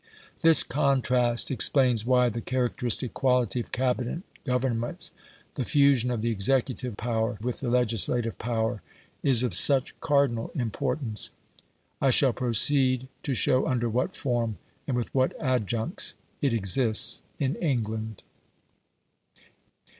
This 0.41 0.63
contrast 0.63 1.51
explains 1.51 2.07
why 2.07 2.29
the 2.29 2.41
characteristic 2.41 3.13
quality 3.13 3.59
of 3.59 3.71
Cabinet 3.71 4.23
Governments 4.45 5.11
the 5.53 5.63
fusion 5.63 6.09
of 6.09 6.23
the 6.23 6.31
executive 6.31 6.97
power 6.97 7.37
with 7.39 7.59
the 7.59 7.69
legislative 7.69 8.39
power 8.39 8.81
is 9.21 9.43
of 9.43 9.53
such 9.53 9.93
cardinal 9.99 10.49
importance. 10.55 11.29
I 12.01 12.09
shall 12.09 12.33
proceed 12.33 13.09
to 13.21 13.35
show 13.35 13.67
under 13.67 13.89
what 13.89 14.15
form 14.15 14.57
and 14.87 14.97
with 14.97 15.13
what 15.13 15.39
adjuncts 15.39 16.15
it 16.41 16.51
exists 16.51 17.21
in 17.37 17.53
England. 17.57 18.23